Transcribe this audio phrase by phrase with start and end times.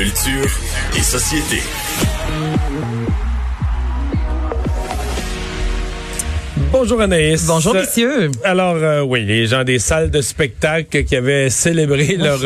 [0.00, 0.48] Culture
[0.96, 1.60] et société.
[6.72, 7.46] Bonjour Anaïs.
[7.46, 8.30] Bonjour messieurs.
[8.44, 12.38] Alors euh, oui, les gens des salles de spectacle qui avaient célébré leur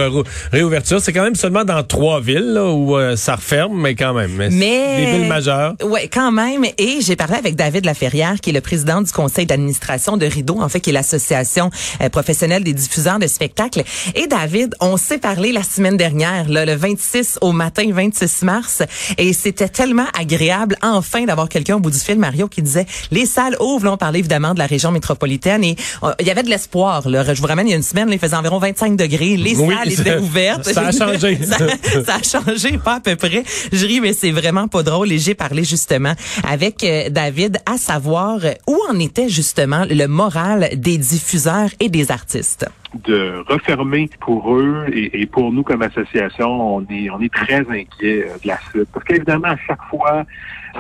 [0.50, 4.34] réouverture, c'est quand même seulement dans trois villes où euh, ça referme, mais quand même.
[4.50, 5.74] Mais, des villes majeures.
[5.84, 6.64] Ouais, quand même.
[6.78, 10.58] Et j'ai parlé avec David Laferrière, qui est le président du conseil d'administration de Rideau,
[10.58, 11.70] en fait, qui est l'association
[12.00, 13.82] euh, professionnelle des diffuseurs de spectacles.
[14.14, 18.82] Et David, on s'est parlé la semaine dernière, là, le 26 au matin, 26 mars,
[19.18, 23.26] et c'était tellement agréable, enfin, d'avoir quelqu'un au bout du fil, Mario, qui disait les
[23.26, 23.92] salles ouvrent.
[23.92, 27.08] on évidemment de la région métropolitaine et euh, il y avait de l'espoir.
[27.08, 27.34] Là.
[27.34, 29.92] Je vous ramène il y a une semaine, il faisait environ 25 degrés, les salles
[29.92, 30.64] étaient ouvertes.
[30.64, 31.38] Ça a changé.
[32.06, 33.44] ça, a changé, pas à peu près.
[33.72, 35.12] Je ris, mais c'est vraiment pas drôle.
[35.12, 36.14] Et j'ai parlé justement
[36.46, 42.10] avec euh, David à savoir où en était justement le moral des diffuseurs et des
[42.10, 47.60] artistes de refermer pour eux et, pour nous comme association, on est on est très
[47.60, 50.24] inquiet euh, de la suite parce qu'évidemment à chaque fois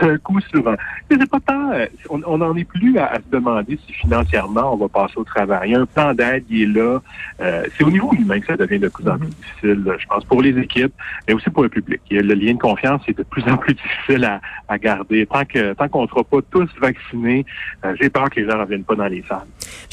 [0.00, 0.76] c'est un coup sur un.
[1.10, 1.70] C'est pas tant.
[1.72, 5.70] Euh, on n'en est plus à, se demander si financièrement on va passer au travail.
[5.70, 7.00] Il y a un plan d'aide qui est là.
[7.40, 10.24] Euh, c'est au niveau humain que ça devient de plus en plus difficile, je pense,
[10.24, 10.92] pour les équipes,
[11.28, 12.00] mais aussi pour le public.
[12.10, 15.26] le lien de confiance est de plus en plus difficile à, à garder.
[15.26, 17.44] Tant que tant qu'on ne sera pas tous vaccinés,
[17.84, 19.46] euh, j'ai peur que les gens ne reviennent pas dans les salles.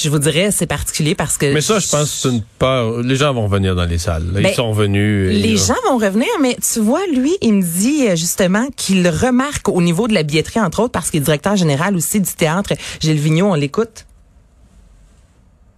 [0.04, 1.54] Je vous dirais, c'est particulier parce que.
[1.54, 3.02] Mais ça, je pense, c'est une peur.
[3.02, 4.24] Les gens vont revenir dans les salles.
[4.36, 5.30] Ils ben, sont venus.
[5.30, 9.82] Les gens vont revenir, mais tu vois, lui, il me dit justement qu'il remarque au
[9.82, 12.74] niveau de la billetterie, entre autres, parce qu'il est directeur général aussi du théâtre.
[13.00, 14.06] Gilles Vigneault, on l'écoute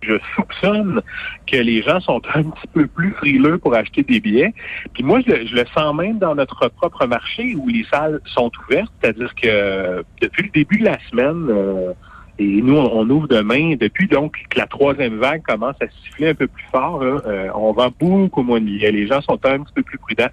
[0.06, 1.02] je soupçonne
[1.48, 4.54] que les gens sont un petit peu plus frileux pour acheter des billets.
[4.94, 8.92] Puis moi, je, le sens même dans notre propre marché où les salles sont ouvertes,
[9.02, 11.94] c'est-à-dire que depuis le début de la semaine, euh,
[12.40, 16.34] et nous, on, ouvre demain, depuis donc que la troisième vague commence à siffler un
[16.34, 18.92] peu plus fort, euh, on vend beaucoup moins de billets.
[18.92, 20.30] Les gens sont un petit peu plus prudents.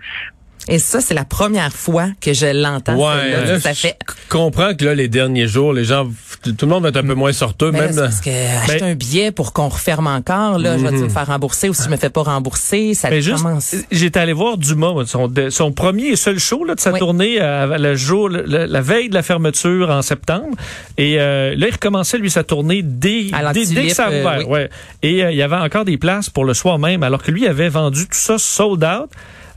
[0.70, 2.94] Et ça, c'est la première fois que je l'entends.
[2.94, 3.96] Ouais, ça fait.
[4.06, 6.06] Je comprends que là, les derniers jours, les gens,
[6.44, 7.94] tout le monde va être un peu moins sorteux, même.
[7.94, 11.10] parce que ben acheter un billet pour qu'on referme encore, là, je vais me mhm.
[11.10, 13.75] faire rembourser ou si je me fais pas rembourser, ça Mais commence.
[13.91, 17.76] J'étais allé voir Dumas, son, son premier et seul show là, de sa tournée euh,
[17.76, 20.56] le jour, la veille de la fermeture en septembre.
[20.97, 24.41] Et euh, là, il recommençait lui sa tournée dès, dès, dès, que ça a ouvert.
[24.41, 24.70] Euh, ouais.
[25.02, 27.69] Et il y avait encore des places pour le soir même, alors que lui avait
[27.69, 29.10] vendu tout ça sold out.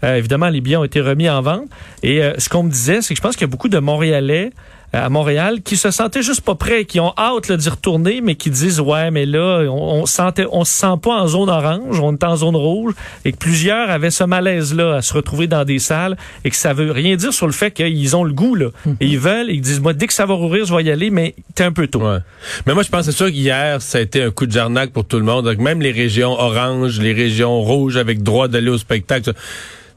[0.04, 1.66] Euh, évidemment, les billets ont été remis en vente.
[2.02, 3.80] Et euh, ce qu'on me disait, c'est que je pense qu'il y a beaucoup de
[3.80, 4.52] Montréalais
[4.94, 8.52] à Montréal qui se sentaient juste pas prêts, qui ont hâte d'y retourner, mais qui
[8.52, 12.14] disent ouais, mais là, on, on sentait, on se sent pas en zone orange, on
[12.14, 12.94] est en zone rouge,
[13.26, 16.16] et que plusieurs avaient ce malaise-là à se retrouver dans des salles,
[16.46, 18.98] et que ça veut rien dire sur le fait qu'ils ont le goût là, mhm.
[19.00, 20.92] et ils veulent, et ils disent moi dès que ça va rouvrir, je vais y
[20.92, 22.02] aller, mais t'es un peu tôt.
[22.02, 22.20] Ouais.
[22.68, 25.06] Mais moi, je pense c'est sûr qu'hier, ça a été un coup de jarnac pour
[25.06, 28.78] tout le monde, donc même les régions oranges, les régions rouges avec droit d'aller au
[28.78, 29.34] spectacle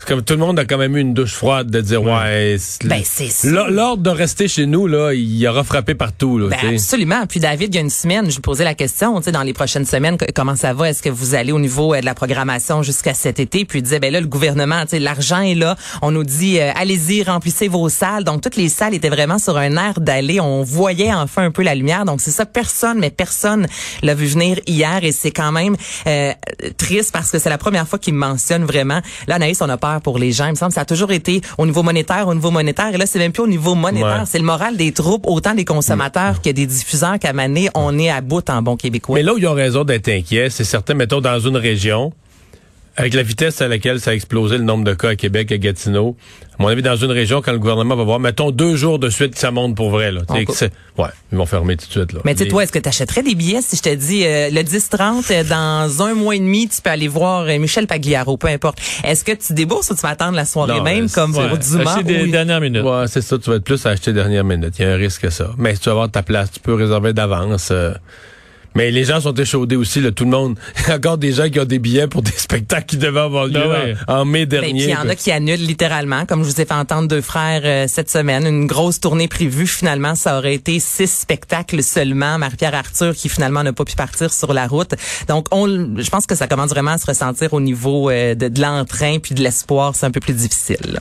[0.06, 3.02] comme tout le monde a quand même eu une douche froide de dire ouais, ben,
[3.68, 7.26] l'ordre de rester chez nous là, il aura frappé partout là, ben, absolument.
[7.26, 9.42] Puis David, il y a une semaine, je lui posais la question, tu sais dans
[9.42, 10.90] les prochaines semaines comment ça va?
[10.90, 13.64] Est-ce que vous allez au niveau euh, de la programmation jusqu'à cet été?
[13.64, 16.60] Puis il disait ben là le gouvernement, tu sais l'argent est là, on nous dit
[16.60, 18.24] euh, allez-y, remplissez vos salles.
[18.24, 21.62] Donc toutes les salles étaient vraiment sur un air d'aller, on voyait enfin un peu
[21.62, 22.04] la lumière.
[22.04, 23.66] Donc c'est ça personne mais personne
[24.02, 25.76] l'a vu venir hier et c'est quand même
[26.06, 26.32] euh,
[26.76, 29.00] triste parce que c'est la première fois qu'il me mentionne vraiment.
[29.26, 30.46] Là Anaïs, on a pour les gens.
[30.46, 32.94] Il me semble que ça a toujours été au niveau monétaire, au niveau monétaire.
[32.94, 34.24] Et là, c'est même plus au niveau monétaire.
[34.26, 38.10] C'est le moral des troupes, autant des consommateurs que des diffuseurs qu'à Mané, on est
[38.10, 39.14] à bout en bon québécois.
[39.14, 42.12] Mais là où ils ont raison d'être inquiets, c'est certain, mettons, dans une région,
[42.96, 45.58] avec la vitesse à laquelle ça a explosé le nombre de cas à Québec, à
[45.58, 46.16] Gatineau,
[46.58, 49.10] à mon avis, dans une région, quand le gouvernement va voir, mettons deux jours de
[49.10, 50.22] suite que ça monte pour vrai, là.
[50.30, 52.20] ouais, ils vont fermer tout de suite, là.
[52.24, 54.48] Mais tu sais, toi, est-ce que tu achèterais des billets si je te dis euh,
[54.48, 58.38] le 10-30, euh, dans un mois et demi, tu peux aller voir euh, Michel Pagliaro,
[58.38, 58.80] peu importe.
[59.04, 61.92] Est-ce que tu débourses ou tu vas attendre la soirée même, comme pour Dumas?
[61.92, 62.82] Acheter des dernières minutes.
[62.82, 64.78] Ouais, c'est ça, tu vas être plus à acheter dernière minute.
[64.78, 65.50] Il y a un risque que ça.
[65.58, 67.70] Mais si tu vas avoir ta place, tu peux réserver d'avance.
[68.76, 70.58] Mais les gens sont échaudés aussi, là, tout le monde.
[70.80, 73.20] Il y a encore des gens qui ont des billets pour des spectacles qui devaient
[73.20, 74.84] avoir lieu ah en, mai ben, dernier.
[74.84, 77.62] il y en a qui annulent littéralement, comme je vous ai fait entendre deux frères
[77.64, 78.46] euh, cette semaine.
[78.46, 79.66] Une grosse tournée prévue.
[79.66, 82.38] Finalement, ça aurait été six spectacles seulement.
[82.38, 84.94] Marie-Pierre Arthur qui finalement n'a pas pu partir sur la route.
[85.26, 88.48] Donc, on, je pense que ça commence vraiment à se ressentir au niveau euh, de,
[88.48, 89.94] de l'entrain puis de l'espoir.
[89.96, 91.00] C'est un peu plus difficile.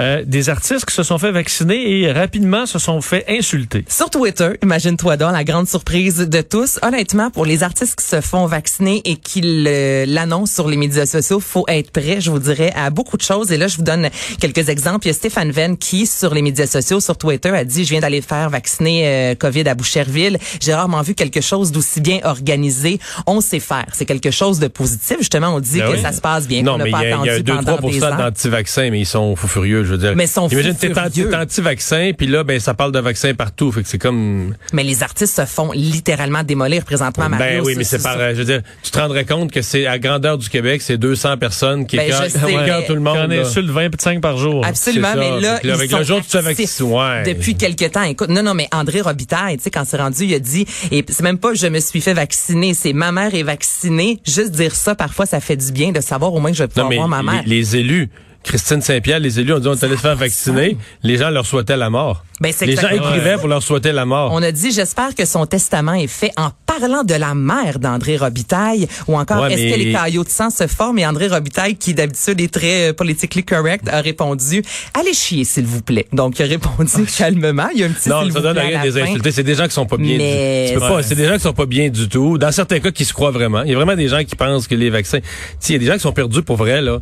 [0.00, 3.84] Euh, des artistes qui se sont fait vacciner et rapidement se sont fait insulter.
[3.88, 6.78] Sur Twitter, imagine-toi donc la grande surprise de tous.
[6.82, 9.40] Honnêtement, pour les artistes qui se font vacciner et qui
[10.06, 13.50] l'annoncent sur les médias sociaux, faut être prêt, je vous dirais, à beaucoup de choses.
[13.50, 14.08] Et là, je vous donne
[14.40, 15.06] quelques exemples.
[15.06, 17.90] Il y a Stéphane Venn qui, sur les médias sociaux, sur Twitter, a dit, je
[17.90, 20.38] viens d'aller faire vacciner euh, COVID à Boucherville.
[20.60, 23.00] J'ai rarement vu quelque chose d'aussi bien organisé.
[23.26, 23.86] On sait faire.
[23.92, 25.16] C'est quelque chose de positif.
[25.18, 26.62] Justement, on dit ben que ça se passe bien.
[26.62, 30.14] Non, mais il y a, 2-3 d'anti-vaccins, mais ils sont fous furieux, je veux dire.
[30.16, 33.72] Mais ils sont Imagine, t'es anti-vaccin, puis là, ben, ça parle de vaccins partout.
[33.72, 34.54] Fait que c'est comme...
[34.72, 37.62] Mais les artistes se font littéralement démolir présentement, Mario.
[37.62, 39.98] Ben oui, mais c'est par, je veux dire, tu te rendrais compte que c'est à
[39.98, 43.16] grandeur du Québec, c'est 200 personnes qui ben, écœurent tout le monde.
[43.18, 44.64] On insulte 25 par jour.
[44.64, 46.36] Absolument, mais là, ils avec sont le jour tu
[46.82, 47.22] ouais.
[47.24, 48.02] depuis quelque temps.
[48.02, 51.04] Écoute, non, non, mais André Robitaille, tu sais, quand c'est rendu, il a dit, et
[51.08, 54.20] c'est même pas je me suis fait vacciner, c'est ma mère est vaccinée.
[54.26, 56.68] Juste dire ça, parfois, ça fait du bien de savoir au moins que je vais
[56.68, 57.42] pouvoir voir ma mère.
[57.46, 58.10] les élus,
[58.48, 60.78] Christine Saint-Pierre, les élus ont dit on allait se faire vacciner.
[61.02, 62.24] Les gens leur souhaitaient la mort.
[62.40, 64.30] Ben, les gens écrivaient pour leur souhaiter la mort.
[64.32, 68.16] On a dit j'espère que son testament est fait en parlant de la mère d'André
[68.16, 70.98] Robitaille ou encore est-ce que les caillots de sang se forment?
[71.00, 74.62] Et André Robitaille qui d'habitude est très euh, politically correct a répondu
[74.94, 76.06] allez chier s'il vous plaît.
[76.14, 78.98] Donc il a répondu calmement, il y a un petit Non, ça donne rien des
[78.98, 81.02] insultés, c'est des gens qui sont pas bien du tout.
[81.02, 82.38] c'est des gens qui sont pas bien du tout.
[82.38, 83.62] Dans certains cas qui se croient vraiment.
[83.64, 85.18] Il y a vraiment des gens qui pensent que les vaccins,
[85.68, 87.00] il y a des gens qui sont perdus pour vrai là.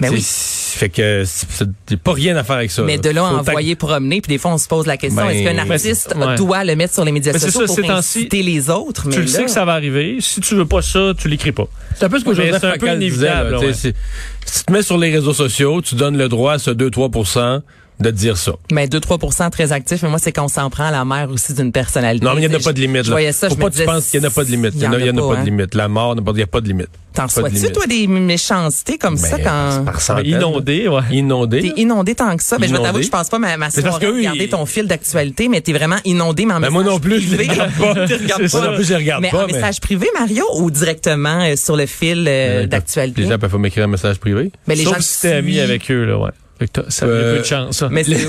[0.00, 0.22] Mais ben oui.
[0.24, 2.82] Fait que c'est pas rien à faire avec ça.
[2.82, 5.44] Mais de là à envoyer promener, puis des fois on se pose la question, est-ce
[5.44, 9.10] qu'un ben, artiste doit le mettre sur les médias sociaux ça, pour inciter les autres?
[9.10, 10.16] tu le sais que ça va arriver.
[10.20, 11.68] Si tu veux pas ça, tu l'écris pas.
[11.94, 13.58] C'est un peu ce que Joseph un peu inévitable.
[13.60, 13.94] Disait,
[14.44, 17.62] si tu te mets sur les réseaux sociaux, tu donnes le droit à ce 2-3
[18.02, 18.52] de dire ça.
[18.70, 21.72] Mais 2-3% très actifs, mais moi, c'est qu'on s'en prend à la mère aussi d'une
[21.72, 22.24] personnalité.
[22.24, 23.04] Non, mais il n'y en a pas de limite.
[23.04, 24.72] Je voyais ça, Faut pas que tu penses qu'il n'y en a pas de limite.
[24.74, 25.74] Il n'y en, a, pas, de limite.
[25.74, 26.90] La mort, il n'y a pas de limite.
[27.14, 29.84] T'en sois-tu, toi, des méchancetés comme ça ben, quand...
[29.84, 31.02] Par inondé, ouais.
[31.10, 31.60] Inondé.
[31.60, 32.56] T'es inondé tant que ça.
[32.58, 34.86] Mais ben, je vais t'avouer que je pense pas ma, ma soirée regarder ton fil
[34.86, 37.94] d'actualité, mais t'es vraiment inondé, mais en ben, moi non plus, je regarde pas.
[37.94, 39.44] Moi non plus, je regarde mais pas.
[39.44, 43.22] en message privé, Mario, ou directement euh, sur le fil euh, d'actualité?
[43.22, 44.50] Les gens peuvent m'écrire un message privé.
[44.66, 46.30] Mais les gens si t'es ami avec eux, là, ouais.
[46.88, 47.78] Ça a peu de chance.
[47.78, 47.88] Ça.
[47.90, 48.26] Mais c'est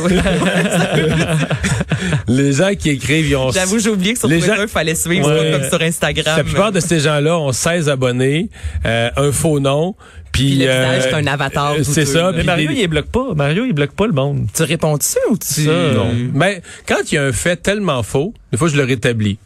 [2.27, 3.51] les gens qui écrivent, ils ont.
[3.51, 6.37] J'avoue, j'ai oublié que sur Twitter, il fallait suivre comme sur Instagram.
[6.37, 8.49] La plupart de ces gens-là ont 16 abonnés,
[8.85, 9.95] euh, un faux nom.
[10.31, 11.73] Puis, le euh, c'est un avatar.
[11.73, 12.31] Euh, c'est ça.
[12.35, 13.33] Mais Mario, il bloque pas.
[13.35, 14.47] Mario, il bloque pas le monde.
[14.53, 15.67] Tu réponds-tu ou tu...
[15.67, 16.11] Non.
[16.33, 19.37] Mais quand il y a un fait tellement faux, des fois, je le rétablis.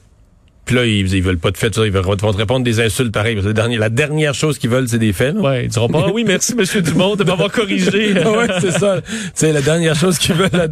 [0.68, 3.40] Puis là, ils, ils veulent pas de fait, ils vont te répondre des insultes pareilles.
[3.42, 5.34] La dernière, la dernière chose qu'ils veulent, c'est des faits.
[5.36, 8.14] Ouais, ils diront pas ah oui, merci Monsieur Dumont de m'avoir corrigé.
[8.14, 9.00] ouais, c'est ça.
[9.34, 10.70] C'est la dernière chose qu'ils veulent.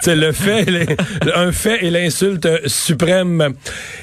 [0.00, 0.96] c'est le fait,
[1.34, 3.54] un fait et l'insulte suprême.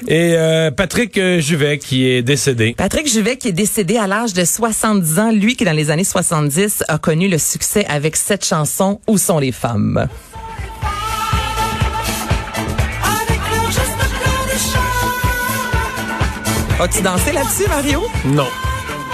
[0.06, 2.74] Et euh, Patrick Juvet qui est décédé.
[2.76, 5.32] Patrick Juvet qui est décédé à l'âge de 70 ans.
[5.32, 9.38] Lui qui dans les années 70 a connu le succès avec cette chanson Où sont
[9.38, 10.06] les femmes?
[16.80, 18.06] As-tu dansé là-dessus, Mario?
[18.24, 18.46] Non.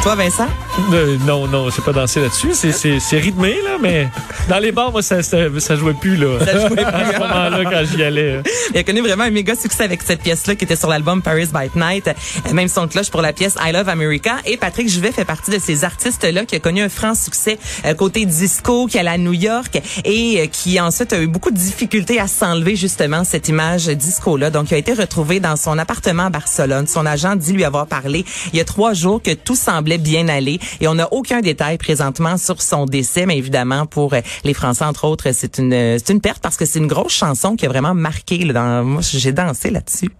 [0.03, 0.49] Toi, Vincent?
[0.93, 2.53] Euh, non, non, c'est pas dansé là-dessus.
[2.55, 4.09] C'est rythmé, là, mais
[4.49, 6.39] dans les bars, moi, ça, ça, jouait plus, là.
[6.45, 6.85] Ça jouait plus.
[6.85, 8.43] à ce moment-là, quand j'y allais.
[8.73, 11.49] Il a connu vraiment un méga succès avec cette pièce-là qui était sur l'album Paris
[11.53, 12.11] by Night.
[12.53, 14.37] Même son cloche pour la pièce I Love America.
[14.47, 17.95] Et Patrick Juvet fait partie de ces artistes-là qui a connu un franc succès euh,
[17.95, 21.57] côté disco, qui allait à New York et euh, qui ensuite a eu beaucoup de
[21.57, 24.51] difficultés à s'enlever justement cette image disco-là.
[24.51, 26.87] Donc, il a été retrouvé dans son appartement à Barcelone.
[26.87, 30.29] Son agent dit lui avoir parlé il y a trois jours que tout semblait bien
[30.29, 30.59] aller.
[30.81, 34.85] Et on n'a aucun détail présentement sur son décès, mais évidemment pour euh, les Français
[34.85, 37.69] entre autres, c'est une c'est une perte parce que c'est une grosse chanson qui a
[37.69, 38.39] vraiment marqué.
[38.39, 40.11] Là, dans, moi, j'ai dansé là-dessus.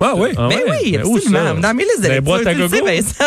[0.00, 0.28] Ah oui?
[0.36, 1.54] Ah mais oui, absolument.
[1.54, 2.76] Dans mes listes de les boîtes à gogo?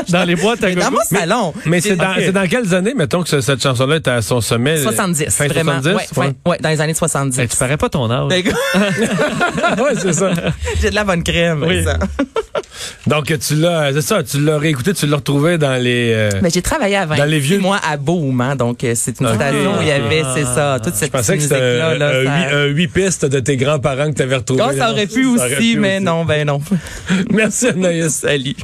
[0.10, 0.82] dans les boîtes à gogo?
[0.82, 1.54] Dans mon salon.
[1.66, 4.78] Mais, c'est dans, dans, quelles années, mettons, que cette chanson-là est à son sommet?
[4.82, 5.26] 70.
[5.30, 5.82] Fin vraiment.
[5.82, 6.18] 70?
[6.18, 6.58] Ouais, ouais.
[6.62, 7.50] dans les années 70.
[7.50, 8.32] tu parais pas ton âge.
[8.32, 8.44] ouais,
[10.02, 10.32] c'est ça.
[10.82, 11.64] J'ai de la bonne crème.
[11.68, 11.84] Oui.
[11.84, 12.00] Ça.
[13.08, 16.14] Donc, tu l'as, c'est ça, tu l'as réécouté, tu l'as retrouvé dans les.
[16.14, 19.20] Euh, mais j'ai travaillé 20 dans les vieux mois à Boom, hein, donc euh, c'est
[19.20, 22.66] une station où il y avait, c'est ça, toute cette Je pensais que c'était un,
[22.66, 24.64] huit pistes de tes grands-parents que tu avais retrouvés.
[24.66, 26.62] Oh, ça aurait pu aussi, mais non, ben non.
[27.32, 28.10] Merci Anaïs.
[28.22, 28.56] Salut.